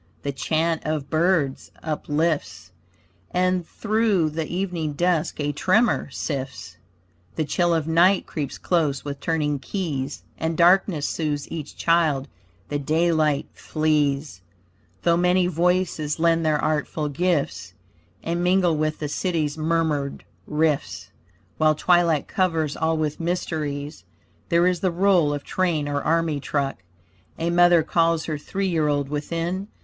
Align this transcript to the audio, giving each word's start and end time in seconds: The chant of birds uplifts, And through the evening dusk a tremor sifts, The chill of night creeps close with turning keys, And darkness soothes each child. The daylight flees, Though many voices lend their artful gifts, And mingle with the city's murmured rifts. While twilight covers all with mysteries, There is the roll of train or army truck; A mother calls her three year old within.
The 0.23 0.31
chant 0.31 0.81
of 0.83 1.11
birds 1.11 1.69
uplifts, 1.83 2.71
And 3.29 3.67
through 3.67 4.31
the 4.31 4.47
evening 4.47 4.93
dusk 4.93 5.39
a 5.39 5.51
tremor 5.51 6.09
sifts, 6.09 6.77
The 7.35 7.45
chill 7.45 7.71
of 7.75 7.87
night 7.87 8.25
creeps 8.25 8.57
close 8.57 9.05
with 9.05 9.19
turning 9.19 9.59
keys, 9.59 10.23
And 10.39 10.57
darkness 10.57 11.07
soothes 11.07 11.47
each 11.51 11.77
child. 11.77 12.27
The 12.69 12.79
daylight 12.79 13.45
flees, 13.53 14.41
Though 15.03 15.17
many 15.17 15.45
voices 15.45 16.17
lend 16.17 16.43
their 16.43 16.57
artful 16.59 17.07
gifts, 17.07 17.75
And 18.23 18.43
mingle 18.43 18.75
with 18.75 18.97
the 18.97 19.07
city's 19.07 19.55
murmured 19.55 20.23
rifts. 20.47 21.11
While 21.59 21.75
twilight 21.75 22.27
covers 22.27 22.75
all 22.75 22.97
with 22.97 23.19
mysteries, 23.19 24.03
There 24.49 24.65
is 24.65 24.79
the 24.79 24.89
roll 24.89 25.31
of 25.31 25.43
train 25.43 25.87
or 25.87 26.01
army 26.01 26.39
truck; 26.39 26.81
A 27.37 27.51
mother 27.51 27.83
calls 27.83 28.25
her 28.25 28.39
three 28.39 28.67
year 28.67 28.87
old 28.87 29.07
within. 29.07 29.67